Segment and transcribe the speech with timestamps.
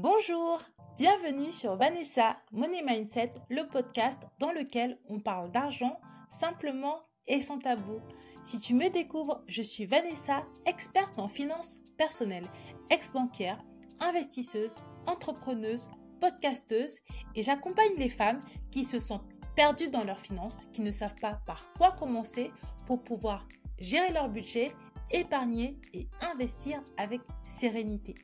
[0.00, 0.60] Bonjour,
[0.96, 5.98] bienvenue sur Vanessa Money Mindset, le podcast dans lequel on parle d'argent
[6.30, 7.98] simplement et sans tabou.
[8.44, 12.46] Si tu me découvres, je suis Vanessa, experte en finances personnelles,
[12.90, 13.58] ex-bancaire,
[13.98, 14.76] investisseuse,
[15.08, 15.90] entrepreneuse,
[16.20, 17.00] podcasteuse
[17.34, 18.38] et j'accompagne les femmes
[18.70, 19.26] qui se sentent
[19.56, 22.52] perdues dans leurs finances, qui ne savent pas par quoi commencer
[22.86, 23.48] pour pouvoir
[23.80, 24.72] gérer leur budget,
[25.10, 28.14] épargner et investir avec sérénité.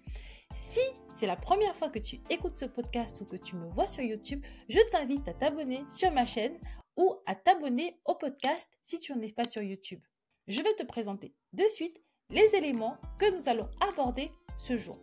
[0.53, 3.87] Si c'est la première fois que tu écoutes ce podcast ou que tu me vois
[3.87, 6.57] sur YouTube, je t'invite à t'abonner sur ma chaîne
[6.97, 10.01] ou à t'abonner au podcast si tu n'en es pas sur YouTube.
[10.47, 12.01] Je vais te présenter de suite
[12.31, 14.97] les éléments que nous allons aborder ce jour.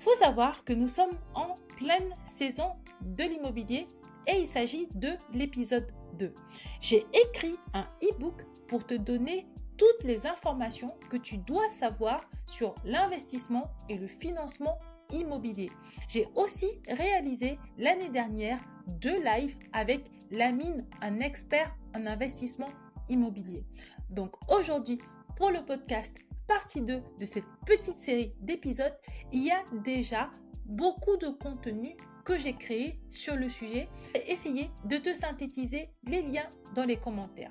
[0.00, 3.86] Faut savoir que nous sommes en pleine saison de l'immobilier
[4.26, 6.34] et il s'agit de l'épisode 2.
[6.80, 12.74] J'ai écrit un e-book pour te donner toutes les informations que tu dois savoir sur
[12.84, 14.78] l'investissement et le financement
[15.12, 15.70] immobilier.
[16.08, 18.58] J'ai aussi réalisé l'année dernière
[19.00, 22.68] deux lives avec Lamine, un expert en investissement
[23.08, 23.64] immobilier.
[24.10, 24.98] Donc aujourd'hui,
[25.36, 26.16] pour le podcast
[26.46, 28.96] partie 2 de cette petite série d'épisodes,
[29.32, 30.30] il y a déjà
[30.66, 33.88] beaucoup de contenu que j'ai créé sur le sujet.
[34.26, 37.50] Essayez de te synthétiser les liens dans les commentaires.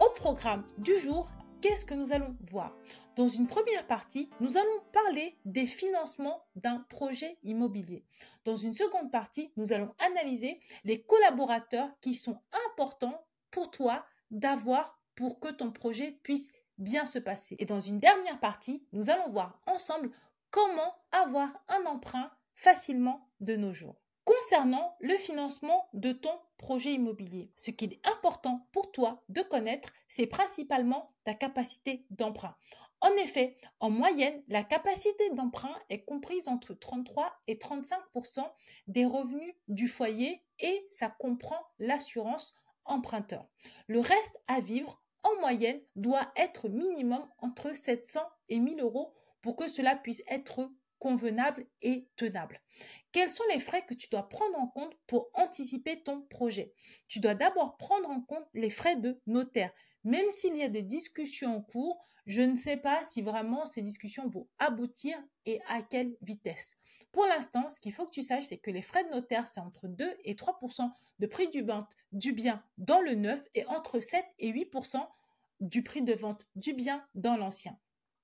[0.00, 2.76] Au programme du jour, qu'est-ce que nous allons voir?
[3.16, 8.04] Dans une première partie, nous allons parler des financements d'un projet immobilier.
[8.44, 15.00] Dans une seconde partie, nous allons analyser les collaborateurs qui sont importants pour toi d'avoir
[15.16, 17.56] pour que ton projet puisse bien se passer.
[17.58, 20.10] Et dans une dernière partie, nous allons voir ensemble
[20.50, 24.00] comment avoir un emprunt facilement de nos jours.
[24.28, 29.88] Concernant le financement de ton projet immobilier, ce qu'il est important pour toi de connaître,
[30.06, 32.54] c'est principalement ta capacité d'emprunt.
[33.00, 38.46] En effet, en moyenne, la capacité d'emprunt est comprise entre 33 et 35%
[38.86, 43.46] des revenus du foyer et ça comprend l'assurance emprunteur.
[43.86, 49.56] Le reste à vivre, en moyenne, doit être minimum entre 700 et 1000 euros pour
[49.56, 52.60] que cela puisse être convenable et tenable.
[53.12, 56.72] Quels sont les frais que tu dois prendre en compte pour anticiper ton projet?
[57.08, 59.72] Tu dois d'abord prendre en compte les frais de notaire.
[60.04, 63.82] Même s'il y a des discussions en cours, je ne sais pas si vraiment ces
[63.82, 65.16] discussions vont aboutir
[65.46, 66.76] et à quelle vitesse.
[67.12, 69.60] Pour l'instant, ce qu'il faut que tu saches, c'est que les frais de notaire, c'est
[69.60, 71.64] entre 2 et 3% de prix du,
[72.12, 75.08] du bien dans le neuf et entre 7 et 8%
[75.60, 77.78] du prix de vente du bien dans l'ancien.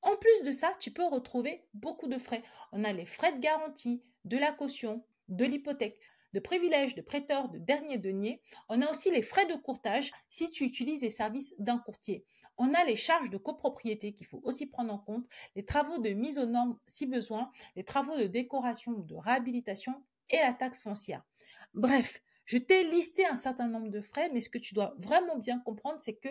[0.05, 2.43] En plus de ça, tu peux retrouver beaucoup de frais.
[2.73, 5.99] On a les frais de garantie, de la caution, de l'hypothèque,
[6.35, 8.43] de privilèges de prêteur de dernier denier.
[8.69, 12.27] On a aussi les frais de courtage si tu utilises les services d'un courtier.
[12.59, 15.27] On a les charges de copropriété qu'il faut aussi prendre en compte,
[15.57, 20.05] les travaux de mise aux normes si besoin, les travaux de décoration ou de réhabilitation
[20.29, 21.25] et la taxe foncière.
[21.73, 25.39] Bref, je t'ai listé un certain nombre de frais, mais ce que tu dois vraiment
[25.39, 26.29] bien comprendre, c'est que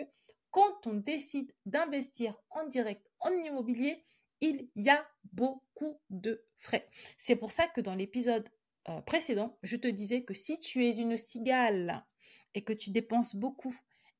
[0.54, 4.04] quand on décide d'investir en direct en immobilier,
[4.40, 6.88] il y a beaucoup de frais.
[7.18, 8.48] C'est pour ça que dans l'épisode
[8.88, 12.06] euh, précédent, je te disais que si tu es une cigale
[12.54, 13.74] et que tu dépenses beaucoup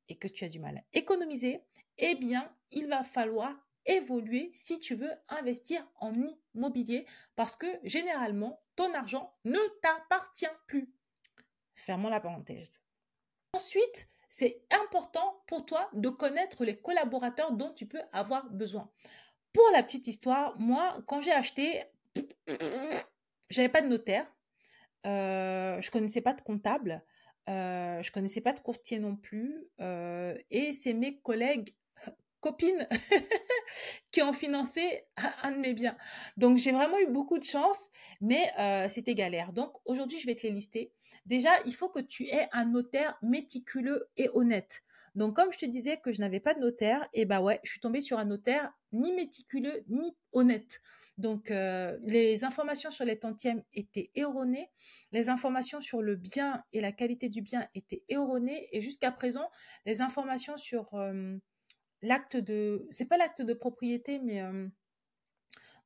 [0.09, 1.62] et que tu as du mal à économiser,
[1.99, 3.55] eh bien, il va falloir
[3.87, 6.12] évoluer si tu veux investir en
[6.53, 7.06] immobilier
[7.37, 10.93] parce que généralement, ton argent ne t'appartient plus.
[11.77, 12.81] Fermons la parenthèse.
[13.53, 18.91] Ensuite, c'est important pour toi de connaître les collaborateurs dont tu peux avoir besoin.
[19.53, 21.84] Pour la petite histoire, moi, quand j'ai acheté,
[23.49, 24.27] j'avais pas de notaire,
[25.06, 27.05] euh, je connaissais pas de comptable,
[27.49, 31.72] euh, je connaissais pas de courtier non plus, euh, et c'est mes collègues
[32.41, 32.89] copines
[34.11, 35.05] qui ont financé
[35.45, 35.97] un de mes biens.
[36.37, 37.89] Donc j'ai vraiment eu beaucoup de chance,
[38.21, 39.53] mais euh, c'était galère.
[39.53, 40.93] Donc aujourd'hui, je vais te les lister.
[41.26, 44.82] Déjà, il faut que tu aies un notaire méticuleux et honnête.
[45.14, 47.60] Donc comme je te disais que je n'avais pas de notaire, et eh bah ouais,
[47.62, 50.80] je suis tombée sur un notaire ni méticuleux ni honnête.
[51.19, 54.71] Donc euh, les informations sur les tantièmes étaient erronées,
[55.12, 59.48] les informations sur le bien et la qualité du bien étaient erronées, et jusqu'à présent,
[59.86, 61.36] les informations sur euh,
[62.03, 64.66] l'acte de, c'est pas l'acte de propriété, mais euh,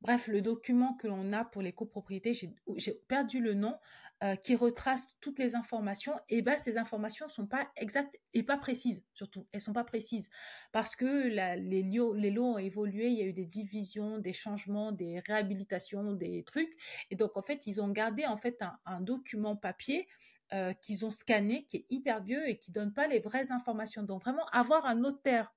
[0.01, 3.77] bref, le document que l'on a pour les copropriétés, j'ai perdu le nom,
[4.21, 6.13] euh, qui retrace toutes les informations.
[6.27, 9.47] Et ben, ces informations sont pas exactes et pas précises, surtout.
[9.53, 10.29] Elles sont pas précises
[10.73, 13.07] parce que les lots ont évolué.
[13.07, 16.73] Il y a eu des divisions, des changements, des réhabilitations, des trucs.
[17.11, 20.05] Et donc, en fait, ils ont gardé en fait un, document papier
[20.51, 24.03] euh, qu'ils ont scanné, qui est hyper vieux et qui donne pas les vraies informations.
[24.03, 25.53] Donc, vraiment, avoir un notaire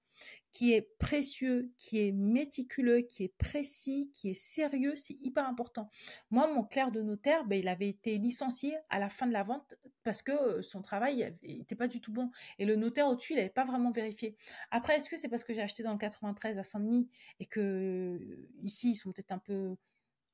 [0.53, 5.89] qui est précieux, qui est méticuleux, qui est précis, qui est sérieux, c'est hyper important.
[6.31, 9.45] Moi, mon clerc de notaire, ben, il avait été licencié à la fin de la
[9.45, 9.75] vente
[10.05, 12.31] parce que son travail n'était pas du tout bon.
[12.59, 14.37] Et le notaire au-dessus, il n'avait pas vraiment vérifié.
[14.71, 17.09] Après, est-ce que c'est parce que j'ai acheté dans le 93 à Saint-Denis
[17.41, 19.77] et que ici, ils sont peut-être un peu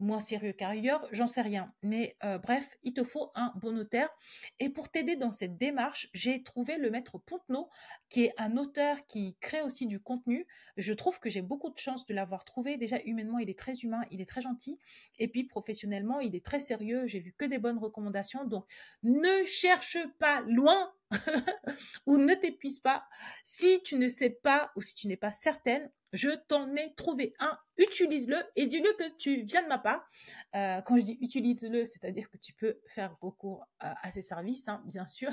[0.00, 1.72] moins sérieux qu'ailleurs, j'en sais rien.
[1.82, 4.08] Mais euh, bref, il te faut un bon notaire.
[4.60, 7.68] Et pour t'aider dans cette démarche, j'ai trouvé le maître Pontenot,
[8.08, 10.46] qui est un auteur qui crée aussi du contenu.
[10.76, 12.76] Je trouve que j'ai beaucoup de chance de l'avoir trouvé.
[12.76, 14.78] Déjà, humainement, il est très humain, il est très gentil.
[15.18, 17.06] Et puis, professionnellement, il est très sérieux.
[17.06, 18.44] J'ai vu que des bonnes recommandations.
[18.44, 18.66] Donc,
[19.02, 20.92] ne cherche pas loin
[22.06, 23.04] ou ne t'épuise pas.
[23.44, 27.34] Si tu ne sais pas ou si tu n'es pas certaine, je t'en ai trouvé
[27.38, 30.08] un, utilise-le et dis-le que tu viens de ma part.
[30.54, 34.82] Euh, quand je dis utilise-le, c'est-à-dire que tu peux faire recours à, ces services, hein,
[34.86, 35.30] bien sûr.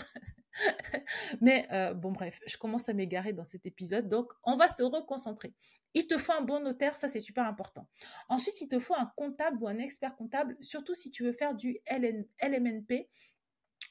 [1.42, 4.84] Mais euh, bon, bref, je commence à m'égarer dans cet épisode, donc on va se
[4.84, 5.54] reconcentrer.
[5.94, 7.88] Il te faut un bon notaire, ça c'est super important.
[8.28, 11.56] Ensuite, il te faut un comptable ou un expert comptable, surtout si tu veux faire
[11.56, 13.08] du LMNP,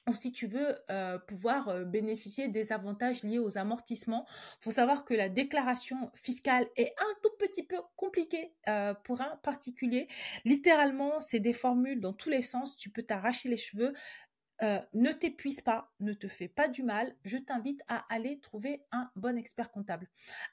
[0.09, 4.27] ou si tu veux euh, pouvoir euh, bénéficier des avantages liés aux amortissements.
[4.61, 9.23] Il faut savoir que la déclaration fiscale est un tout petit peu compliquée euh, pour
[9.23, 10.09] un particulier.
[10.45, 12.77] Littéralement, c'est des formules dans tous les sens.
[12.77, 13.95] Tu peux t'arracher les cheveux.
[14.95, 17.15] ne t'épuise pas, ne te fais pas du mal.
[17.25, 20.09] Je t'invite à aller trouver un bon expert comptable.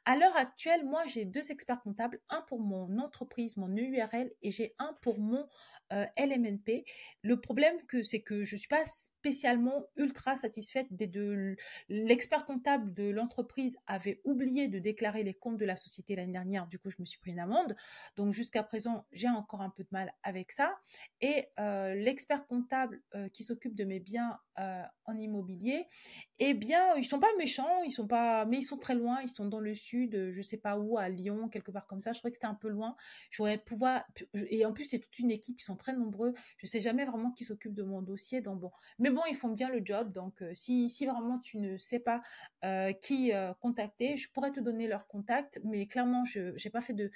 [0.05, 4.51] À l'heure actuelle, moi, j'ai deux experts comptables, un pour mon entreprise, mon URL, et
[4.51, 5.47] j'ai un pour mon
[5.91, 6.85] euh, LMNP.
[7.21, 11.55] Le problème c'est que je suis pas spécialement ultra satisfaite des deux.
[11.89, 16.67] L'expert comptable de l'entreprise avait oublié de déclarer les comptes de la société l'année dernière.
[16.67, 17.75] Du coup, je me suis pris une amende.
[18.15, 20.79] Donc jusqu'à présent, j'ai encore un peu de mal avec ça.
[21.21, 25.85] Et euh, l'expert comptable euh, qui s'occupe de mes biens en immobilier,
[26.39, 29.19] eh bien, ils sont pas méchants, ils sont pas, mais ils sont très loin.
[29.21, 32.13] Ils sont dans le sud, je sais pas où, à Lyon, quelque part comme ça.
[32.13, 32.95] Je trouvais que c'était un peu loin.
[33.29, 34.03] J'aurais pouvoir.
[34.33, 35.59] Et en plus, c'est toute une équipe.
[35.59, 36.33] Ils sont très nombreux.
[36.57, 38.41] Je sais jamais vraiment qui s'occupe de mon dossier.
[38.41, 40.11] Donc bon, mais bon, ils font bien le job.
[40.11, 42.21] Donc euh, si, si vraiment tu ne sais pas
[42.63, 45.59] euh, qui euh, contacter, je pourrais te donner leur contact.
[45.63, 47.11] Mais clairement, je n'ai pas fait de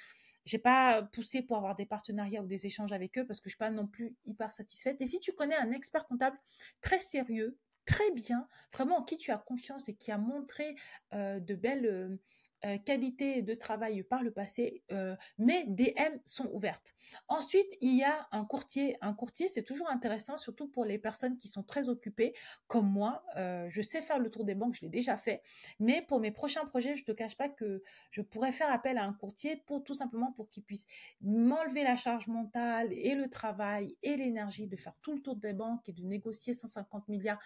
[0.46, 3.54] j'ai pas poussé pour avoir des partenariats ou des échanges avec eux parce que je
[3.54, 4.96] suis pas non plus hyper satisfaite.
[5.00, 6.38] Et si tu connais un expert comptable
[6.80, 10.76] très sérieux, très bien, vraiment en qui tu as confiance et qui a montré
[11.12, 12.18] de belles
[12.64, 16.94] euh, qualité de travail par le passé, euh, mais DM sont ouvertes.
[17.28, 18.96] Ensuite, il y a un courtier.
[19.02, 22.34] Un courtier, c'est toujours intéressant, surtout pour les personnes qui sont très occupées,
[22.66, 23.22] comme moi.
[23.36, 25.42] Euh, je sais faire le tour des banques, je l'ai déjà fait,
[25.80, 29.04] mais pour mes prochains projets, je te cache pas que je pourrais faire appel à
[29.04, 30.86] un courtier pour tout simplement pour qu'il puisse
[31.20, 35.52] m'enlever la charge mentale et le travail et l'énergie de faire tout le tour des
[35.52, 37.38] banques et de négocier 150 milliards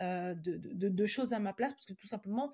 [0.00, 2.52] de, de choses à ma place, parce que tout simplement,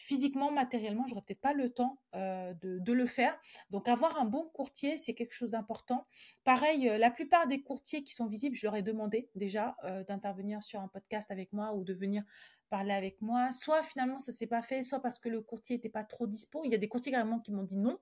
[0.00, 3.38] physiquement, matériellement, j'aurais peut-être pas le temps euh, de, le faire.
[3.70, 6.06] Donc, avoir un bon courtier, c'est quelque chose d'important.
[6.44, 10.04] Pareil, euh, la plupart des courtiers qui sont visibles, je leur ai demandé déjà euh,
[10.04, 12.24] d'intervenir sur un podcast avec moi ou de venir
[12.68, 13.52] parler avec moi.
[13.52, 16.62] Soit finalement, ça s'est pas fait, soit parce que le courtier n'était pas trop dispo.
[16.64, 17.98] Il y a des courtiers carrément qui m'ont dit non.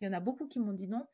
[0.00, 1.06] Il y en a beaucoup qui m'ont dit non.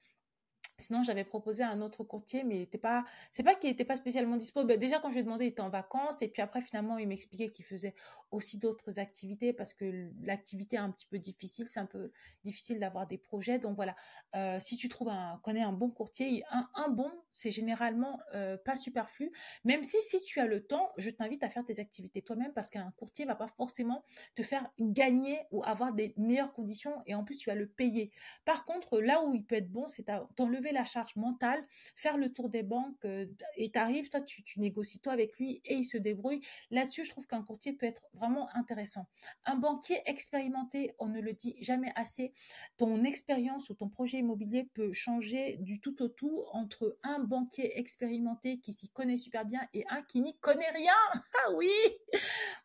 [0.80, 3.96] Sinon, j'avais proposé à un autre courtier, mais c'est pas, c'est pas qu'il était pas
[3.96, 4.62] spécialement dispo.
[4.62, 6.22] Ben, déjà, quand je lui ai demandé, il était en vacances.
[6.22, 7.96] Et puis après, finalement, il m'expliquait qu'il faisait
[8.30, 11.66] aussi d'autres activités parce que l'activité est un petit peu difficile.
[11.66, 12.12] C'est un peu
[12.44, 13.58] difficile d'avoir des projets.
[13.58, 13.96] Donc voilà,
[14.36, 18.76] euh, si tu trouves un, connais un bon courtier, un, bon, c'est généralement euh, pas
[18.76, 19.32] superflu.
[19.64, 22.70] Même si, si tu as le temps, je t'invite à faire tes activités toi-même parce
[22.70, 24.04] qu'un courtier va pas forcément
[24.36, 27.02] te faire gagner ou avoir des meilleures conditions.
[27.06, 28.12] Et en plus, tu vas le payer.
[28.44, 30.06] Par contre, là où il peut être bon, c'est
[30.36, 31.64] t'enlever la charge mentale,
[31.96, 35.74] faire le tour des banques euh, et t'arrives, toi, tu, négocies toi avec lui et
[35.74, 36.40] il se débrouille.
[36.70, 39.06] Là-dessus, je trouve qu'un courtier peut être vraiment intéressant.
[39.44, 42.32] Un banquier expérimenté, on ne le dit jamais assez,
[42.76, 47.78] ton expérience ou ton projet immobilier peut changer du tout au tout entre un banquier
[47.78, 50.92] expérimenté qui s'y connaît super bien et un qui n'y connaît rien.
[51.46, 51.70] Ah oui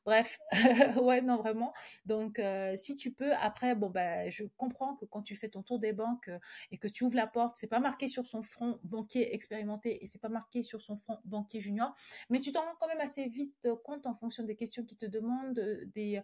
[0.05, 0.39] Bref,
[1.01, 1.73] ouais, non, vraiment.
[2.05, 5.63] Donc, euh, si tu peux, après, bon, ben, je comprends que quand tu fais ton
[5.63, 6.39] tour des banques euh,
[6.71, 10.03] et que tu ouvres la porte, c'est pas marqué marqué sur son front banquier expérimenté
[10.03, 11.93] et c'est pas marqué sur son front banquier junior,
[12.31, 15.05] mais tu t'en rends quand même assez vite compte en fonction des questions qu'ils te
[15.05, 16.19] demandent, euh, des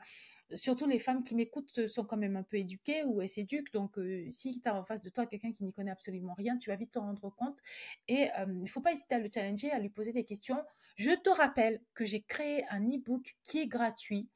[0.55, 3.71] surtout les femmes qui m'écoutent sont quand même un peu éduquées ou elles s'éduquent.
[3.71, 6.57] Donc, euh, si tu as en face de toi quelqu'un qui n'y connaît absolument rien,
[6.57, 7.59] tu vas vite t'en rendre compte.
[8.07, 10.63] Et euh, il ne faut pas hésiter à le challenger, à lui poser des questions.
[10.95, 14.27] Je te rappelle que j'ai créé un e-book qui est gratuit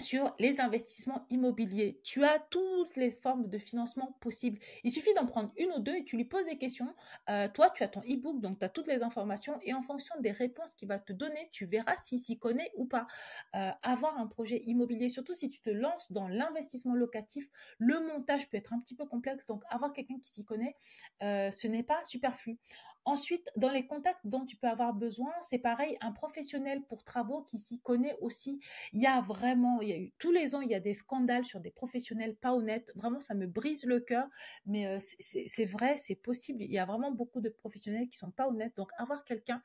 [0.00, 2.00] sur les investissements immobiliers.
[2.04, 4.58] Tu as toutes les formes de financement possibles.
[4.84, 6.94] Il suffit d'en prendre une ou deux et tu lui poses des questions.
[7.28, 10.14] Euh, toi, tu as ton e-book, donc tu as toutes les informations et en fonction
[10.20, 13.06] des réponses qu'il va te donner, tu verras s'il s'y connaît ou pas.
[13.56, 18.48] Euh, avoir un projet immobilier, surtout si tu te lances dans l'investissement locatif, le montage
[18.48, 20.76] peut être un petit peu complexe, donc avoir quelqu'un qui s'y connaît,
[21.22, 22.58] euh, ce n'est pas superflu.
[23.04, 27.42] Ensuite, dans les contacts dont tu peux avoir besoin, c'est pareil, un professionnel pour travaux
[27.42, 28.60] qui s'y connaît aussi.
[28.92, 30.94] Il y a vraiment, il y a eu tous les ans, il y a des
[30.94, 32.92] scandales sur des professionnels pas honnêtes.
[32.94, 34.28] Vraiment, ça me brise le cœur,
[34.66, 36.62] mais euh, c'est vrai, c'est possible.
[36.62, 38.76] Il y a vraiment beaucoup de professionnels qui sont pas honnêtes.
[38.76, 39.62] Donc, avoir quelqu'un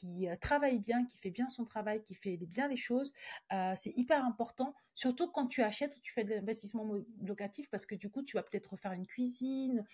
[0.00, 3.12] qui euh, travaille bien, qui fait bien son travail, qui fait bien les choses,
[3.52, 6.90] euh, c'est hyper important, surtout quand tu achètes ou tu fais de l'investissement
[7.22, 9.84] locatif, parce que du coup, tu vas peut-être refaire une cuisine,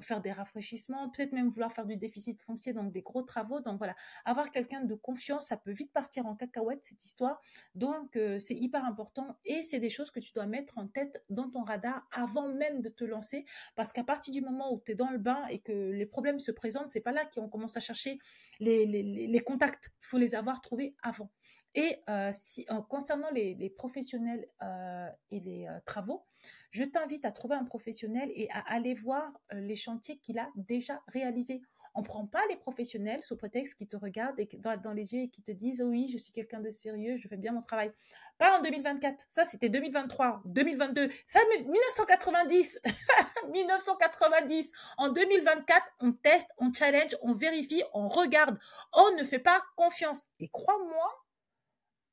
[0.00, 3.60] faire des rafraîchissements, peut-être même vouloir faire du déficit foncier, donc des gros travaux.
[3.60, 3.94] Donc voilà,
[4.24, 7.40] avoir quelqu'un de confiance, ça peut vite partir en cacahuète, cette histoire.
[7.74, 11.24] Donc, euh, c'est hyper important et c'est des choses que tu dois mettre en tête
[11.30, 13.44] dans ton radar avant même de te lancer,
[13.74, 16.40] parce qu'à partir du moment où tu es dans le bain et que les problèmes
[16.40, 18.18] se présentent, c'est pas là qu'on commence à chercher
[18.60, 21.30] les, les, les Il faut les avoir trouvés avant.
[21.74, 22.32] Et euh,
[22.88, 26.24] concernant les, professionnels euh, et les euh, travaux,
[26.70, 31.02] je t'invite à trouver un professionnel et à aller voir les chantiers qu'il a déjà
[31.08, 31.62] réalisés.
[31.96, 35.22] On ne prend pas les professionnels sous prétexte qu'ils te regardent et dans, les yeux
[35.22, 37.90] et qui te disent oui, je suis quelqu'un de sérieux, je fais bien mon travail.
[38.36, 42.80] Pas en 2024, ça c'était 2023, 2022, ça 1990,
[43.50, 44.72] 1990.
[44.98, 48.58] En 2024, on teste, on challenge, on vérifie, on regarde,
[48.92, 50.28] on ne fait pas confiance.
[50.38, 51.26] Et crois-moi,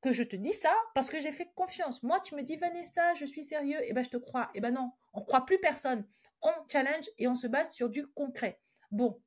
[0.00, 2.02] que je te dis ça parce que j'ai fait confiance.
[2.02, 4.50] Moi, tu me dis Vanessa, je suis sérieux, et eh ben je te crois.
[4.54, 6.06] Et eh ben non, on croit plus personne.
[6.42, 8.60] On challenge et on se base sur du concret.
[8.90, 9.18] Bon,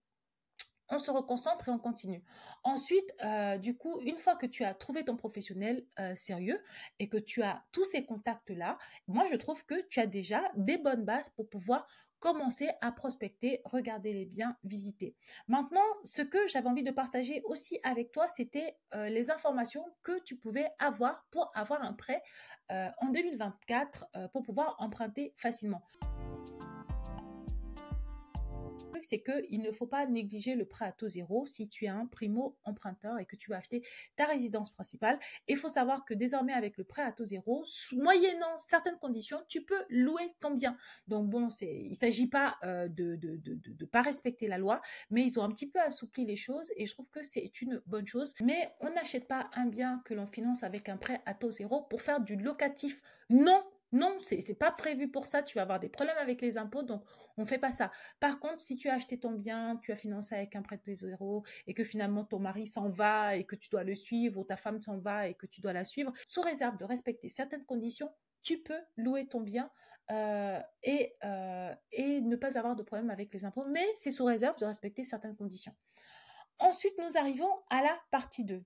[0.90, 2.24] on se reconcentre et on continue.
[2.64, 6.62] Ensuite, euh, du coup, une fois que tu as trouvé ton professionnel euh, sérieux
[7.00, 8.78] et que tu as tous ces contacts-là,
[9.08, 11.88] moi, je trouve que tu as déjà des bonnes bases pour pouvoir
[12.20, 15.16] commencer à prospecter, regarder les biens, visiter.
[15.48, 20.20] Maintenant, ce que j'avais envie de partager aussi avec toi, c'était euh, les informations que
[20.24, 22.22] tu pouvais avoir pour avoir un prêt
[22.70, 25.82] en 2024 pour pouvoir emprunter facilement
[29.08, 32.06] c'est qu'il ne faut pas négliger le prêt à taux zéro si tu es un
[32.08, 33.82] primo emprunteur et que tu veux acheter
[34.18, 35.18] ta résidence principale.
[35.48, 39.64] Il faut savoir que désormais, avec le prêt à taux zéro, moyennant certaines conditions, tu
[39.64, 40.76] peux louer ton bien.
[41.08, 43.18] Donc bon, il ne s'agit pas euh, de
[43.80, 46.86] ne pas respecter la loi, mais ils ont un petit peu assoupli les choses et
[46.86, 48.34] je trouve que c'est une bonne chose.
[48.42, 51.84] Mais on n'achète pas un bien que l'on finance avec un prêt à taux zéro
[51.84, 53.02] pour faire du locatif.
[53.30, 55.44] Non, non, c'est n'est pas prévu pour ça.
[55.44, 57.04] Tu vas avoir des problèmes avec les impôts, donc
[57.38, 57.92] on ne fait pas ça.
[58.20, 60.94] Par contre, si tu as acheté ton bien, tu as financé avec un prêt de
[60.94, 64.44] zéro et que finalement ton mari s'en va et que tu dois le suivre ou
[64.44, 67.66] ta femme s'en va et que tu dois la suivre, sous réserve de respecter certaines
[67.66, 68.12] conditions,
[68.44, 69.72] tu peux louer ton bien
[70.12, 74.26] euh, et, euh, et ne pas avoir de problème avec les impôts, mais c'est sous
[74.26, 75.76] réserve de respecter certaines conditions.
[76.60, 78.64] Ensuite, nous arrivons à la partie 2.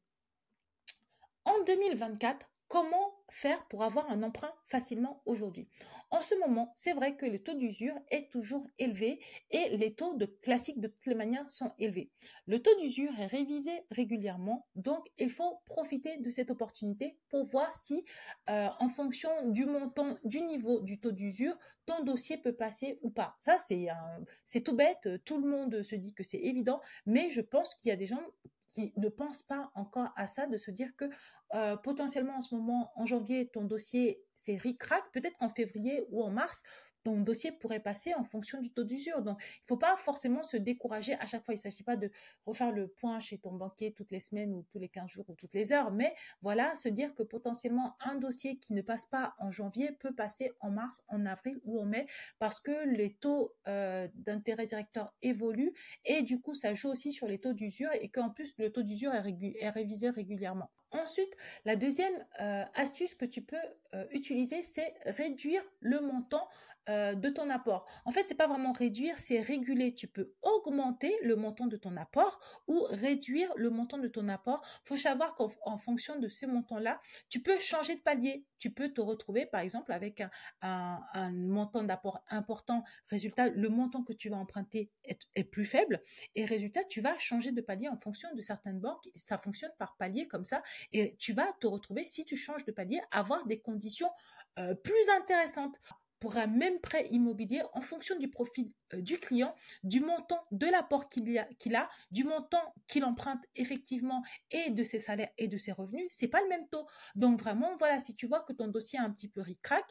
[1.45, 5.67] En 2024, Comment faire pour avoir un emprunt facilement aujourd'hui?
[6.09, 10.15] En ce moment, c'est vrai que le taux d'usure est toujours élevé et les taux
[10.15, 12.11] de classiques de toutes les manières sont élevés.
[12.47, 17.73] Le taux d'usure est révisé régulièrement, donc il faut profiter de cette opportunité pour voir
[17.73, 18.05] si,
[18.49, 23.09] euh, en fonction du montant, du niveau du taux d'usure, ton dossier peut passer ou
[23.09, 23.35] pas.
[23.41, 27.75] Ça, c'est tout bête, tout le monde se dit que c'est évident, mais je pense
[27.75, 28.23] qu'il y a des gens
[28.71, 31.05] qui ne pensent pas encore à ça, de se dire que
[31.53, 36.23] euh, potentiellement en ce moment, en janvier, ton dossier, c'est ric-rac, peut-être qu'en février ou
[36.23, 36.63] en mars,
[37.03, 39.22] ton dossier pourrait passer en fonction du taux d'usure.
[39.22, 41.53] Donc, il ne faut pas forcément se décourager à chaque fois.
[41.53, 42.12] Il ne s'agit pas de
[42.46, 45.36] refaire le point chez ton banquier toutes les semaines ou tous les 15 jours ou
[45.36, 49.36] toutes les heures, mais voilà, se dire que potentiellement un dossier qui ne passe pas
[49.39, 52.05] en janvier peut passer en mars, en avril ou en mai
[52.39, 55.74] parce que les taux euh, d'intérêt directeur évoluent
[56.05, 58.84] et du coup, ça joue aussi sur les taux d'usure et qu'en plus, le taux
[58.84, 60.70] d'usure est révisé régulièrement.
[60.91, 61.33] Ensuite,
[61.63, 63.55] la deuxième euh, astuce que tu peux
[63.93, 66.50] euh, utiliser, c'est réduire le montant
[66.89, 67.88] euh, de ton apport.
[68.03, 69.93] En fait, c'est pas vraiment réduire, c'est réguler.
[69.93, 74.65] Tu peux augmenter le montant de ton apport ou réduire le montant de ton apport.
[74.83, 78.45] Faut savoir qu'en fonction de ces montants-là, tu peux changer de palier.
[78.62, 80.22] Tu peux te retrouver, par exemple, avec
[80.62, 82.84] un, montant d'apport important.
[83.08, 86.00] Résultat, le montant que tu vas emprunter est, plus faible.
[86.36, 89.10] Et résultat, tu vas changer de palier en fonction de certaines banques.
[89.15, 90.62] Ça fonctionne par palier comme ça.
[90.94, 94.12] Et tu vas te retrouver, si tu changes de palier, avoir des conditions
[94.60, 95.82] euh, plus intéressantes.
[96.21, 100.67] Pour un même prêt immobilier en fonction du profil euh, du client, du montant de
[100.67, 105.57] l'apport qu'il a, a, du montant qu'il emprunte effectivement et de ses salaires et de
[105.57, 106.85] ses revenus, c'est pas le même taux.
[107.15, 109.83] Donc vraiment, voilà, si tu vois que ton dossier est un petit peu ric-rac,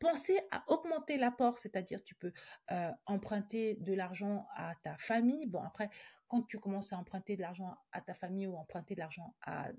[0.00, 2.32] Pensez à augmenter l'apport, c'est-à-dire tu peux
[2.72, 5.44] euh, emprunter de l'argent à ta famille.
[5.44, 5.90] Bon, après,
[6.30, 9.70] quand tu commences à emprunter de l'argent à ta famille ou emprunter de l'argent à,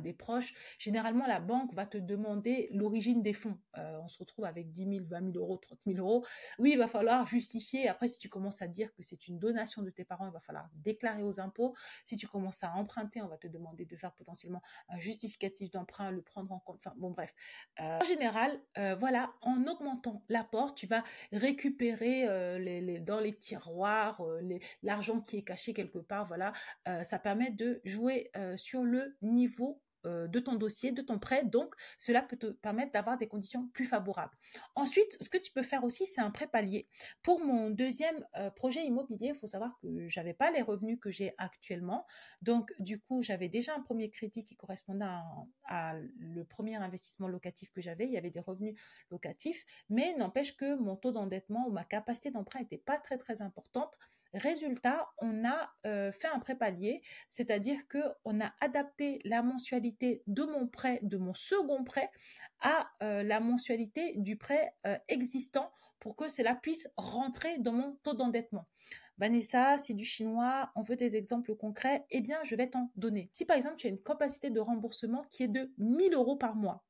[0.00, 3.58] des proches, généralement, la banque va te demander l'origine des fonds.
[3.76, 6.24] Euh, on se retrouve avec 10 000, 20 000 euros, 30 000 euros.
[6.60, 7.88] Oui, il va falloir justifier.
[7.88, 10.38] Après, si tu commences à dire que c'est une donation de tes parents, il va
[10.38, 11.74] falloir déclarer aux impôts.
[12.04, 16.12] Si tu commences à emprunter, on va te demander de faire potentiellement un justificatif d'emprunt,
[16.12, 16.78] le prendre en compte.
[16.86, 17.34] Enfin, bon, bref.
[17.80, 21.02] Euh, en général, euh, voilà, en augmentant l'apport, tu vas
[21.32, 22.26] récupérer
[23.00, 24.22] dans les tiroirs
[24.82, 26.52] l'argent qui est caché quelque part, voilà,
[26.88, 31.18] euh, ça permet de jouer euh, sur le niveau euh, de ton dossier, de ton
[31.18, 31.44] prêt.
[31.44, 34.34] Donc, cela peut te permettre d'avoir des conditions plus favorables.
[34.74, 36.88] Ensuite, ce que tu peux faire aussi, c'est un prêt palier.
[37.22, 38.24] Pour mon deuxième
[38.56, 42.06] projet immobilier, il faut savoir que j'avais pas les revenus que j'ai actuellement.
[42.40, 45.22] Donc, du coup, j'avais déjà un premier crédit qui correspondait à,
[45.66, 48.06] à le premier investissement locatif que j'avais.
[48.06, 48.80] Il y avait des revenus
[49.10, 53.42] locatifs, mais n'empêche que mon taux d'endettement ou ma capacité d'emprunt n'était pas très, très
[53.42, 53.98] importante.
[54.32, 60.22] Résultat, on a euh, fait un prêt palier, c'est-à-dire que on a adapté la mensualité
[60.28, 62.10] de mon prêt, de mon second prêt,
[62.60, 67.98] à euh, la mensualité du prêt euh, existant pour que cela puisse rentrer dans mon
[68.04, 68.68] taux d'endettement.
[69.18, 73.28] Vanessa, c'est du chinois, on veut des exemples concrets, eh bien, je vais t'en donner.
[73.32, 76.54] Si par exemple, tu as une capacité de remboursement qui est de 1000 euros par
[76.54, 76.84] mois,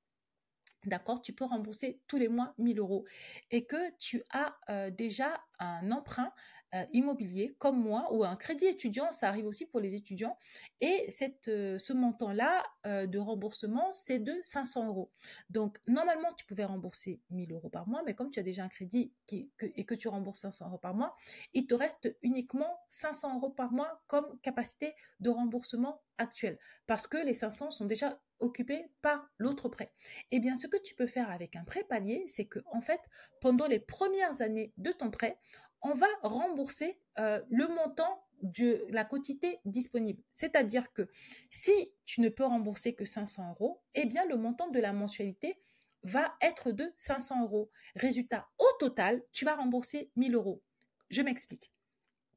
[0.86, 3.04] D'accord, tu peux rembourser tous les mois 1000 euros
[3.50, 4.56] et que tu as
[4.92, 6.32] déjà un emprunt
[6.74, 10.38] euh, immobilier comme moi ou un crédit étudiant, ça arrive aussi pour les étudiants.
[10.80, 15.10] Et cette, euh, ce montant-là euh, de remboursement, c'est de 500 euros.
[15.48, 18.68] Donc, normalement, tu pouvais rembourser 1000 euros par mois, mais comme tu as déjà un
[18.68, 21.16] crédit qui, et que tu rembourses 500 euros par mois,
[21.54, 26.58] il te reste uniquement 500 euros par mois comme capacité de remboursement actuel
[26.90, 29.92] parce que les 500 sont déjà occupés par l'autre prêt.
[30.32, 33.00] Eh bien, ce que tu peux faire avec un prêt palier, c'est que en fait,
[33.40, 35.38] pendant les premières années de ton prêt,
[35.82, 40.22] on va rembourser euh, le montant de la quantité disponible.
[40.32, 41.08] C'est-à-dire que
[41.50, 45.60] si tu ne peux rembourser que 500 euros, eh bien le montant de la mensualité
[46.02, 47.70] va être de 500 euros.
[47.96, 50.62] Résultat, au total, tu vas rembourser 1000 euros.
[51.10, 51.72] Je m'explique.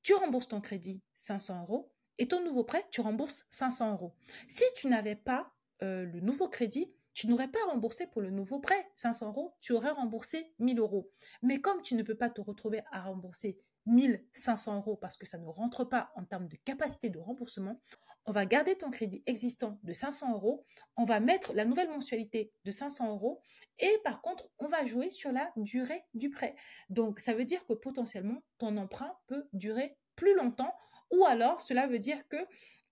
[0.01, 4.13] Tu rembourses ton crédit 500 euros et ton nouveau prêt, tu rembourses 500 euros.
[4.47, 8.59] Si tu n'avais pas euh, le nouveau crédit, tu n'aurais pas remboursé pour le nouveau
[8.59, 11.11] prêt 500 euros, tu aurais remboursé 1000 euros.
[11.41, 15.37] Mais comme tu ne peux pas te retrouver à rembourser 1500 euros parce que ça
[15.37, 17.81] ne rentre pas en termes de capacité de remboursement,
[18.25, 22.53] on va garder ton crédit existant de 500 euros, on va mettre la nouvelle mensualité
[22.63, 23.41] de 500 euros
[23.79, 26.55] et par contre, on va jouer sur la durée du prêt.
[26.89, 30.73] Donc, ça veut dire que potentiellement, ton emprunt peut durer plus longtemps
[31.11, 32.37] ou alors cela veut dire que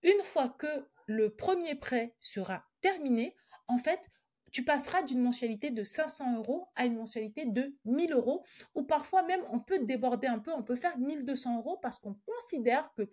[0.02, 3.36] une fois que le premier prêt sera terminé,
[3.68, 4.10] en fait,
[4.52, 9.22] tu passeras d'une mensualité de 500 euros à une mensualité de 1000 euros, ou parfois
[9.22, 13.08] même on peut déborder un peu, on peut faire 1200 euros parce qu'on considère que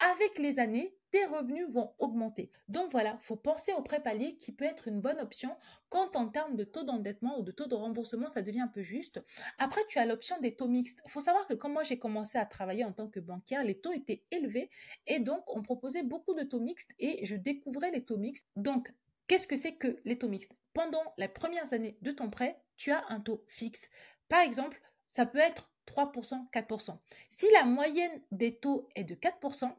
[0.00, 2.50] avec les années, tes revenus vont augmenter.
[2.68, 5.56] Donc voilà, faut penser au prêt palier qui peut être une bonne option
[5.88, 8.82] quand en termes de taux d'endettement ou de taux de remboursement, ça devient un peu
[8.82, 9.20] juste.
[9.58, 11.00] Après, tu as l'option des taux mixtes.
[11.04, 13.78] Il faut savoir que quand moi j'ai commencé à travailler en tant que banquière, les
[13.78, 14.70] taux étaient élevés
[15.06, 18.48] et donc on proposait beaucoup de taux mixtes et je découvrais les taux mixtes.
[18.56, 18.92] Donc
[19.26, 20.52] Qu'est-ce que c'est que les taux mixtes?
[20.74, 23.88] Pendant les premières années de ton prêt, tu as un taux fixe.
[24.28, 26.98] Par exemple, ça peut être 3%, 4%.
[27.30, 29.72] Si la moyenne des taux est de 4%,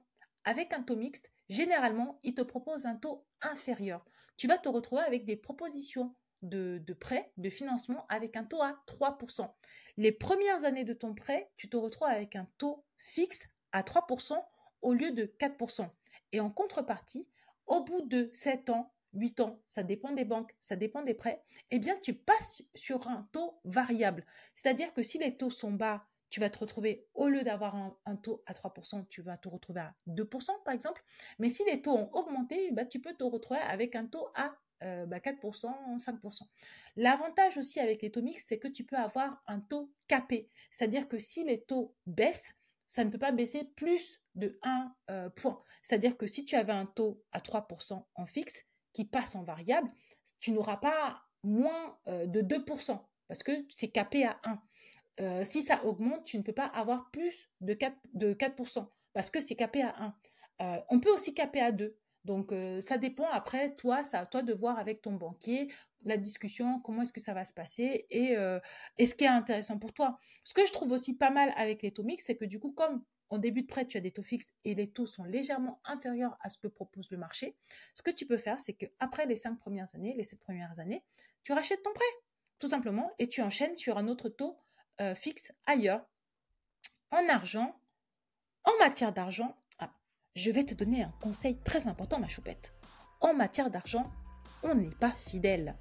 [0.45, 4.05] avec un taux mixte, généralement, il te propose un taux inférieur.
[4.37, 8.61] Tu vas te retrouver avec des propositions de, de prêt, de financement, avec un taux
[8.61, 9.51] à 3%.
[9.97, 14.41] Les premières années de ton prêt, tu te retrouves avec un taux fixe à 3%
[14.81, 15.89] au lieu de 4%.
[16.31, 17.27] Et en contrepartie,
[17.65, 21.43] au bout de 7 ans, 8 ans, ça dépend des banques, ça dépend des prêts,
[21.71, 24.25] eh bien, tu passes sur un taux variable.
[24.53, 27.75] C'est-à-dire que si les taux sont bas, tu vas te retrouver, au lieu d'avoir
[28.05, 31.03] un, taux à 3%, tu vas te retrouver à 2%, par exemple.
[31.39, 34.53] Mais si les taux ont augmenté, bah, tu peux te retrouver avec un taux à
[34.81, 36.21] 4%, 5%.
[36.21, 36.45] Bah,
[36.95, 40.49] L'avantage aussi avec les taux mixtes, c'est que tu peux avoir un taux capé.
[40.71, 42.53] C'est-à-dire que si les taux baissent,
[42.87, 45.61] ça ne peut pas baisser plus de 1 euh, point.
[45.81, 49.91] C'est-à-dire que si tu avais un taux à 3% en fixe, qui passe en variable,
[50.39, 54.61] tu n'auras pas moins euh, de 2% parce que c'est capé à 1.
[55.21, 59.29] Euh, si ça augmente, tu ne peux pas avoir plus de 4%, de 4% parce
[59.29, 60.15] que c'est capé à 1.
[60.61, 61.97] Euh, on peut aussi caper à 2.
[62.23, 65.69] Donc, ça dépend après, toi, c'est à toi de voir avec ton banquier
[66.05, 68.59] la discussion, comment est-ce que ça va se passer et, euh,
[68.97, 70.19] et ce qui est intéressant pour toi.
[70.43, 72.71] Ce que je trouve aussi pas mal avec les taux mixtes, c'est que du coup,
[72.71, 75.81] comme en début de prêt, tu as des taux fixes et les taux sont légèrement
[75.83, 77.55] inférieurs à ce que propose le marché,
[77.95, 81.03] ce que tu peux faire, c'est qu'après les cinq premières années, les sept premières années,
[81.43, 82.03] tu rachètes ton prêt,
[82.59, 84.57] tout simplement, et tu enchaînes sur un autre taux
[85.01, 86.05] euh, fixe ailleurs.
[87.11, 87.79] En argent,
[88.63, 89.93] en matière d'argent, ah,
[90.35, 92.73] je vais te donner un conseil très important, ma choupette.
[93.21, 94.03] En matière d'argent,
[94.63, 95.77] on n'est pas fidèle.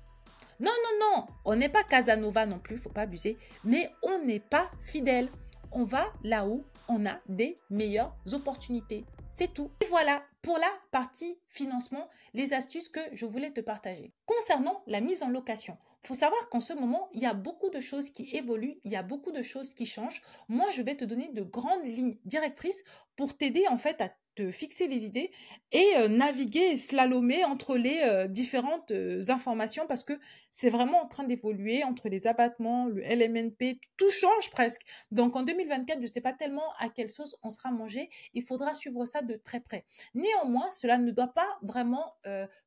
[0.61, 4.41] Non, non, non, on n'est pas Casanova non plus, faut pas abuser, mais on n'est
[4.41, 5.29] pas fidèle.
[5.77, 9.05] On va là où on a des meilleures opportunités.
[9.33, 9.73] C'est tout.
[9.81, 14.13] Et voilà pour la partie financement, les astuces que je voulais te partager.
[14.25, 17.81] Concernant la mise en location, faut savoir qu'en ce moment, il y a beaucoup de
[17.81, 20.23] choses qui évoluent, il y a beaucoup de choses qui changent.
[20.49, 22.85] Moi, je vais te donner de grandes lignes directrices
[23.17, 24.11] pour t'aider en fait à
[24.51, 25.31] fixer les idées
[25.73, 30.15] et euh, naviguer et slalomer entre les euh, différentes euh, informations parce que
[30.51, 34.83] c'est vraiment en train d'évoluer entre les abattements, le LMNP, tout change presque.
[35.11, 38.11] Donc en 2024, je ne sais pas tellement à quelle sauce on sera mangé.
[38.35, 39.85] Il faudra suivre ça de très près.
[40.15, 42.15] Néanmoins, cela ne doit pas vraiment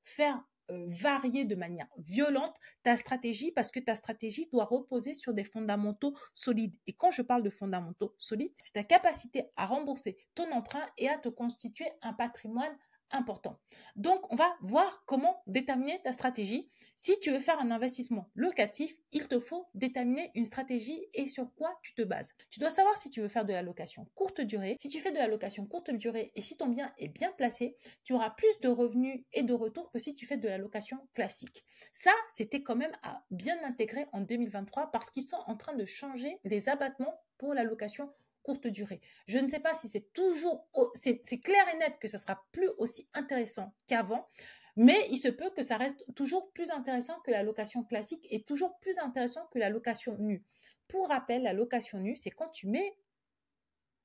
[0.03, 5.43] faire varier de manière violente ta stratégie parce que ta stratégie doit reposer sur des
[5.43, 6.75] fondamentaux solides.
[6.87, 11.09] Et quand je parle de fondamentaux solides, c'est ta capacité à rembourser ton emprunt et
[11.09, 12.75] à te constituer un patrimoine
[13.11, 13.59] important.
[13.95, 16.69] Donc, on va voir comment déterminer ta stratégie.
[16.95, 21.53] Si tu veux faire un investissement locatif, il te faut déterminer une stratégie et sur
[21.55, 22.33] quoi tu te bases.
[22.49, 24.77] Tu dois savoir si tu veux faire de la location courte durée.
[24.79, 27.77] Si tu fais de la location courte durée et si ton bien est bien placé,
[28.03, 30.97] tu auras plus de revenus et de retours que si tu fais de la location
[31.13, 31.63] classique.
[31.93, 35.85] Ça, c'était quand même à bien intégrer en 2023 parce qu'ils sont en train de
[35.85, 38.11] changer les abattements pour la location
[38.47, 39.01] courte durée.
[39.27, 42.69] Je ne sais pas si c'est toujours, c'est clair et net que ça sera plus
[42.77, 44.29] aussi intéressant qu'avant,
[44.77, 48.43] mais il se peut que ça reste toujours plus intéressant que la location classique et
[48.43, 50.45] toujours plus intéressant que la location nue.
[50.87, 52.97] Pour rappel, la location nue, c'est quand tu mets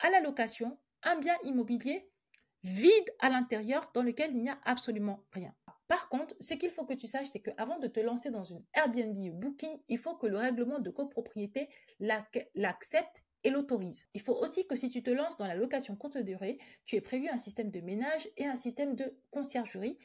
[0.00, 2.10] à la location un bien immobilier
[2.64, 5.54] vide à l'intérieur dans lequel il n'y a absolument rien.
[5.86, 8.64] Par contre, ce qu'il faut que tu saches, c'est qu'avant de te lancer dans une
[8.74, 11.68] Airbnb Booking, il faut que le règlement de copropriété
[12.00, 14.06] l'accepte l'autorise.
[14.14, 17.00] Il faut aussi que si tu te lances dans la location courte durée, tu aies
[17.00, 19.98] prévu un système de ménage et un système de conciergerie.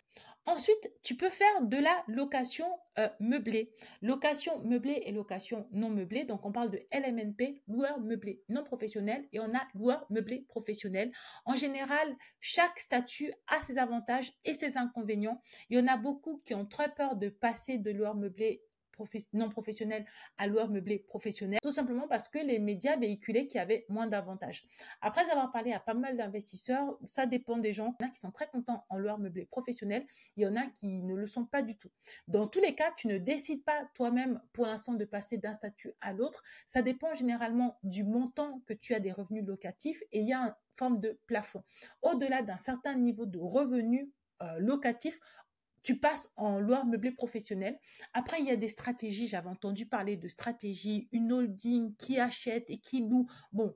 [0.46, 2.68] Ensuite, tu peux faire de la location
[3.00, 3.74] euh, meublée.
[4.02, 6.24] Location meublée et location non meublée.
[6.24, 11.12] Donc, on parle de LMNP, loueur meublé non professionnel, et on a loueur meublé professionnel.
[11.44, 15.42] En général, chaque statut a ses avantages et ses inconvénients.
[15.70, 18.64] Il y en a beaucoup qui ont très peur de passer de loueur meublé
[19.34, 20.06] non professionnels
[20.38, 24.66] à loueur meublé professionnel, tout simplement parce que les médias véhiculaient qui avaient moins d'avantages.
[25.02, 27.96] Après avoir parlé à pas mal d'investisseurs, ça dépend des gens.
[28.00, 30.06] Il y en a qui sont très contents en loueur meublé professionnel,
[30.36, 31.90] il y en a qui ne le sont pas du tout.
[32.28, 35.94] Dans tous les cas, tu ne décides pas toi-même pour l'instant de passer d'un statut
[36.02, 36.44] à l'autre.
[36.66, 40.40] Ça dépend généralement du montant que tu as des revenus locatifs et il y a
[40.40, 41.64] une forme de plafond.
[42.02, 44.10] Au-delà d'un certain niveau de revenus
[44.42, 45.20] euh, locatifs,
[45.88, 47.80] tu passes en loi meublée professionnelle.
[48.12, 49.26] Après, il y a des stratégies.
[49.26, 53.26] J'avais entendu parler de stratégies, une holding qui achète et qui loue.
[53.54, 53.74] Bon,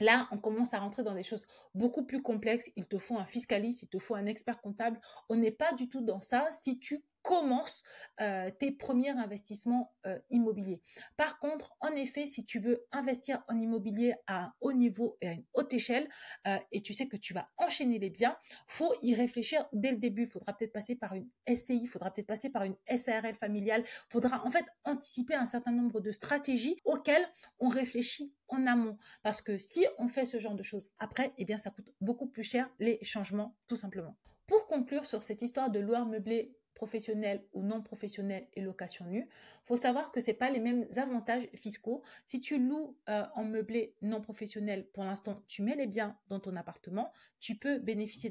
[0.00, 2.70] Là, on commence à rentrer dans des choses beaucoup plus complexes.
[2.76, 5.00] Il te faut un fiscaliste, il te faut un expert comptable.
[5.30, 7.82] On n'est pas du tout dans ça si tu commences
[8.20, 10.82] euh, tes premiers investissements euh, immobiliers.
[11.16, 15.28] Par contre, en effet, si tu veux investir en immobilier à un haut niveau et
[15.28, 16.06] à une haute échelle,
[16.46, 18.36] euh, et tu sais que tu vas enchaîner les biens,
[18.68, 20.22] faut y réfléchir dès le début.
[20.22, 23.82] Il faudra peut-être passer par une SCI, il faudra peut-être passer par une SARL familiale.
[23.86, 27.26] Il faudra en fait anticiper un certain nombre de stratégies auxquelles
[27.58, 28.98] on réfléchit en amont.
[29.22, 32.26] Parce que si on fait ce genre de choses après, eh bien, ça coûte beaucoup
[32.26, 34.14] plus cher les changements, tout simplement.
[34.46, 39.28] Pour conclure sur cette histoire de loueur meublé professionnel ou non professionnel et location nue,
[39.64, 42.02] faut savoir que c'est pas les mêmes avantages fiscaux.
[42.26, 46.40] Si tu loues euh, en meublé non professionnel, pour l'instant, tu mets les biens dans
[46.40, 48.30] ton appartement, tu peux bénéficier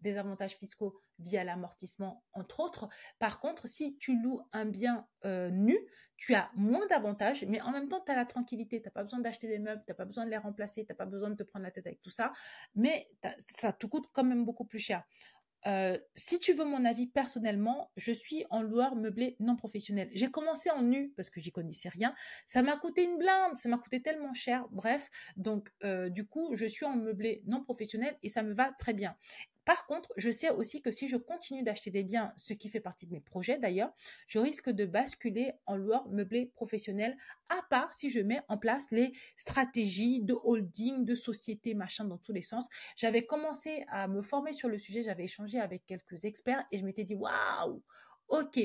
[0.00, 2.88] des avantages fiscaux via l'amortissement, entre autres.
[3.18, 5.78] Par contre, si tu loues un bien euh, nu,
[6.16, 8.80] tu as moins d'avantages, mais en même temps, tu as la tranquillité.
[8.80, 10.90] Tu n'as pas besoin d'acheter des meubles, tu n'as pas besoin de les remplacer, tu
[10.90, 12.32] n'as pas besoin de te prendre la tête avec tout ça,
[12.74, 13.08] mais
[13.38, 15.04] ça te coûte quand même beaucoup plus cher.
[15.66, 20.08] Euh, si tu veux mon avis personnellement, je suis en loueur meublé non professionnel.
[20.12, 22.14] J'ai commencé en nu parce que j'y connaissais rien.
[22.46, 24.66] Ça m'a coûté une blinde, ça m'a coûté tellement cher.
[24.70, 28.72] Bref, donc euh, du coup, je suis en meublé non professionnel et ça me va
[28.78, 29.16] très bien.
[29.66, 32.78] Par contre, je sais aussi que si je continue d'acheter des biens, ce qui fait
[32.78, 33.92] partie de mes projets d'ailleurs,
[34.28, 37.16] je risque de basculer en loueur meublé professionnel,
[37.48, 42.16] à part si je mets en place les stratégies de holding, de société, machin, dans
[42.16, 42.68] tous les sens.
[42.94, 46.84] J'avais commencé à me former sur le sujet, j'avais échangé avec quelques experts et je
[46.84, 47.82] m'étais dit, waouh,
[48.28, 48.60] ok,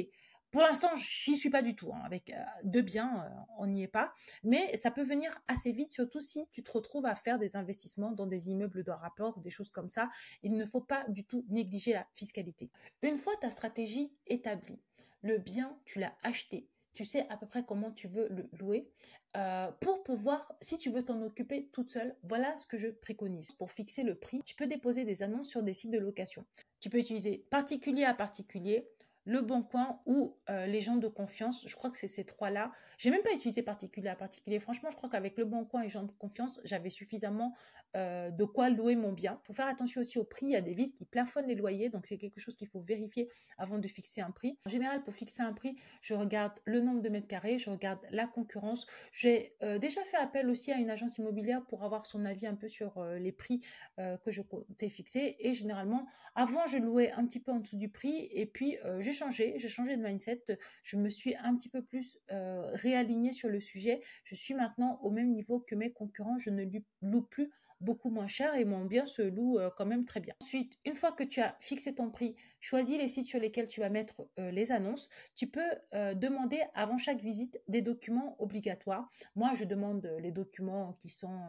[0.51, 1.91] pour l'instant, j'y suis pas du tout.
[1.93, 2.01] Hein.
[2.05, 4.13] Avec euh, deux biens, euh, on n'y est pas.
[4.43, 8.11] Mais ça peut venir assez vite, surtout si tu te retrouves à faire des investissements
[8.11, 10.09] dans des immeubles de rapport ou des choses comme ça.
[10.43, 12.69] Il ne faut pas du tout négliger la fiscalité.
[13.01, 14.79] Une fois ta stratégie établie,
[15.21, 16.67] le bien, tu l'as acheté.
[16.93, 18.89] Tu sais à peu près comment tu veux le louer.
[19.37, 23.53] Euh, pour pouvoir, si tu veux t'en occuper toute seule, voilà ce que je préconise.
[23.53, 26.45] Pour fixer le prix, tu peux déposer des annonces sur des sites de location.
[26.81, 28.89] Tu peux utiliser particulier à particulier,
[29.25, 31.67] le Bon Coin ou euh, les gens de confiance.
[31.67, 32.71] Je crois que c'est ces trois-là.
[32.97, 34.59] J'ai même pas utilisé particulier à particulier.
[34.59, 37.53] Franchement, je crois qu'avec le Bon Coin et gens de confiance, j'avais suffisamment
[37.95, 39.39] euh, de quoi louer mon bien.
[39.43, 40.47] Il faut faire attention aussi au prix.
[40.47, 42.81] Il y a des villes qui plafonnent les loyers, donc c'est quelque chose qu'il faut
[42.81, 44.57] vérifier avant de fixer un prix.
[44.65, 47.99] En général, pour fixer un prix, je regarde le nombre de mètres carrés, je regarde
[48.09, 48.87] la concurrence.
[49.11, 52.55] J'ai euh, déjà fait appel aussi à une agence immobilière pour avoir son avis un
[52.55, 53.63] peu sur les prix
[53.97, 55.35] que je comptais fixer.
[55.39, 59.13] Et généralement, avant, je louais un petit peu en dessous du prix et puis j'ai
[59.21, 63.49] changé, j'ai changé de mindset, je me suis un petit peu plus euh, réalignée sur
[63.49, 64.01] le sujet.
[64.23, 66.65] Je suis maintenant au même niveau que mes concurrents, je ne
[67.01, 70.35] loue plus beaucoup moins cher et mon bien se loue euh, quand même très bien.
[70.41, 73.79] Ensuite, une fois que tu as fixé ton prix, choisis les sites sur lesquels tu
[73.79, 75.09] vas mettre euh, les annonces.
[75.35, 75.71] Tu peux
[76.15, 79.09] demander avant chaque visite des documents obligatoires.
[79.35, 81.39] Moi, je demande les documents qui sont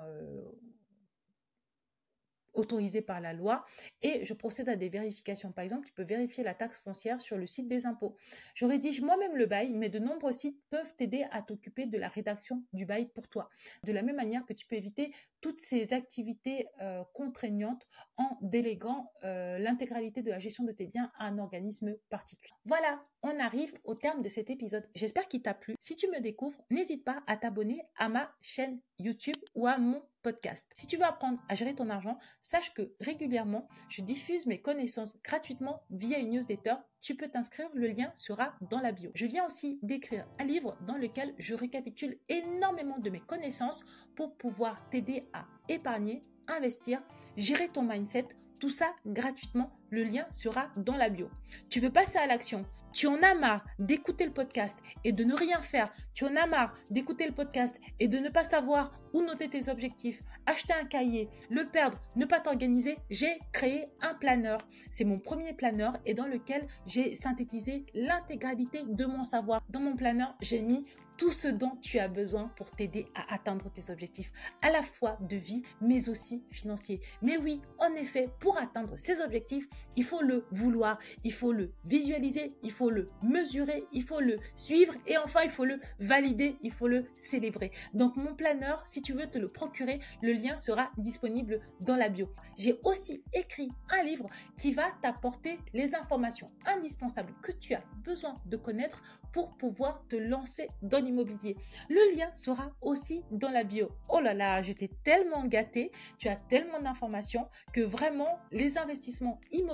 [2.55, 3.65] autorisé par la loi
[4.03, 5.53] et je procède à des vérifications.
[5.53, 8.17] Par exemple, tu peux vérifier la taxe foncière sur le site des impôts.
[8.55, 12.09] Je rédige moi-même le bail, mais de nombreux sites peuvent t'aider à t'occuper de la
[12.09, 13.49] rédaction du bail pour toi.
[13.85, 17.87] De la même manière que tu peux éviter toutes ces activités euh, contraignantes
[18.17, 22.55] en déléguant euh, l'intégralité de la gestion de tes biens à un organisme particulier.
[22.65, 24.89] Voilà, on arrive au terme de cet épisode.
[24.95, 25.75] J'espère qu'il t'a plu.
[25.81, 30.03] Si tu me découvres, n'hésite pas à t'abonner à ma chaîne YouTube ou à mon
[30.23, 30.71] podcast.
[30.75, 35.17] Si tu veux apprendre à gérer ton argent, sache que régulièrement, je diffuse mes connaissances
[35.23, 36.75] gratuitement via une newsletter.
[37.01, 39.11] Tu peux t'inscrire, le lien sera dans la bio.
[39.15, 43.85] Je viens aussi d'écrire un livre dans lequel je récapitule énormément de mes connaissances
[44.15, 47.03] pour pouvoir t'aider à épargner, investir,
[47.37, 48.29] gérer ton mindset
[48.63, 49.73] tout ça gratuitement.
[49.93, 51.29] Le lien sera dans la bio.
[51.69, 52.65] Tu veux passer à l'action.
[52.95, 55.93] Tu en as marre d'écouter le podcast et de ne rien faire.
[56.15, 59.69] Tu en as marre d'écouter le podcast et de ne pas savoir où noter tes
[59.69, 62.97] objectifs, acheter un cahier, le perdre, ne pas t'organiser.
[63.11, 64.61] J'ai créé un planeur.
[64.91, 69.61] C'est mon premier planeur et dans lequel j'ai synthétisé l'intégralité de mon savoir.
[69.69, 70.85] Dans mon planeur, j'ai mis
[71.17, 75.17] tout ce dont tu as besoin pour t'aider à atteindre tes objectifs, à la fois
[75.21, 77.01] de vie, mais aussi financiers.
[77.21, 81.73] Mais oui, en effet, pour atteindre ces objectifs, il faut le vouloir, il faut le
[81.85, 86.57] visualiser, il faut le mesurer, il faut le suivre et enfin, il faut le valider,
[86.63, 87.71] il faut le célébrer.
[87.95, 92.09] Donc, mon planeur, si tu veux te le procurer, le lien sera disponible dans la
[92.09, 92.29] bio.
[92.57, 98.41] J'ai aussi écrit un livre qui va t'apporter les informations indispensables que tu as besoin
[98.47, 101.57] de connaître pour pouvoir te lancer dans l'immobilier.
[101.89, 103.89] Le lien sera aussi dans la bio.
[104.09, 109.72] Oh là là, j'étais tellement gâtée, tu as tellement d'informations que vraiment les investissements immobiliers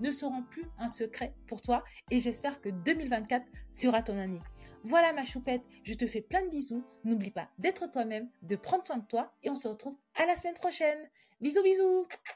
[0.00, 4.40] ne seront plus un secret pour toi et j'espère que 2024 sera ton année.
[4.84, 6.84] Voilà ma choupette, je te fais plein de bisous.
[7.04, 10.36] N'oublie pas d'être toi-même, de prendre soin de toi et on se retrouve à la
[10.36, 10.98] semaine prochaine.
[11.40, 12.06] Bisous bisous